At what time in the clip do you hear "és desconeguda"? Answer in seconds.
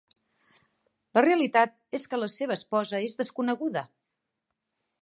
3.11-3.87